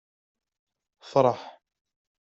[1.09, 1.41] Fṛeḥ!